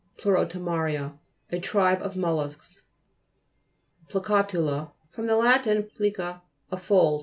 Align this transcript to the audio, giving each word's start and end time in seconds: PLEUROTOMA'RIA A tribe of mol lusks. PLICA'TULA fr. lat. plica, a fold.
PLEUROTOMA'RIA 0.17 1.19
A 1.51 1.59
tribe 1.59 2.01
of 2.01 2.17
mol 2.17 2.37
lusks. 2.37 2.85
PLICA'TULA 4.09 4.91
fr. 5.11 5.21
lat. 5.21 5.63
plica, 5.93 6.41
a 6.71 6.77
fold. 6.77 7.19